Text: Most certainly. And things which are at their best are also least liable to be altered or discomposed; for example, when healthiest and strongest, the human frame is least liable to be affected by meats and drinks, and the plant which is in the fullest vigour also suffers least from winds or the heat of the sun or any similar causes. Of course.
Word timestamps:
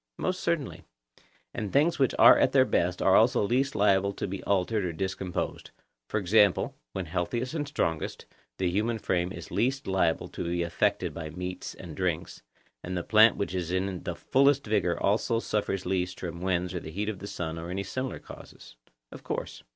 Most 0.17 0.39
certainly. 0.39 0.81
And 1.53 1.71
things 1.71 1.99
which 1.99 2.15
are 2.17 2.35
at 2.39 2.53
their 2.53 2.65
best 2.65 3.03
are 3.03 3.15
also 3.15 3.43
least 3.43 3.75
liable 3.75 4.13
to 4.13 4.25
be 4.25 4.43
altered 4.45 4.83
or 4.83 4.93
discomposed; 4.93 5.69
for 6.09 6.19
example, 6.19 6.73
when 6.93 7.05
healthiest 7.05 7.53
and 7.53 7.67
strongest, 7.67 8.25
the 8.57 8.67
human 8.71 8.97
frame 8.97 9.31
is 9.31 9.51
least 9.51 9.85
liable 9.85 10.27
to 10.29 10.43
be 10.43 10.63
affected 10.63 11.13
by 11.13 11.29
meats 11.29 11.75
and 11.75 11.95
drinks, 11.95 12.41
and 12.83 12.97
the 12.97 13.03
plant 13.03 13.37
which 13.37 13.53
is 13.53 13.71
in 13.71 14.01
the 14.01 14.15
fullest 14.15 14.65
vigour 14.65 14.99
also 14.99 15.39
suffers 15.39 15.85
least 15.85 16.19
from 16.19 16.41
winds 16.41 16.73
or 16.73 16.79
the 16.79 16.89
heat 16.89 17.07
of 17.07 17.19
the 17.19 17.27
sun 17.27 17.59
or 17.59 17.69
any 17.69 17.83
similar 17.83 18.17
causes. 18.17 18.77
Of 19.11 19.21
course. 19.23 19.61